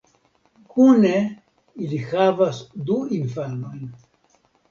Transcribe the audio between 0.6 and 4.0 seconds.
Kune ili havas du infanojn.